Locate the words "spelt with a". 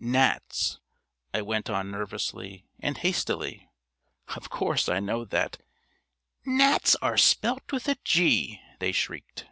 7.18-7.96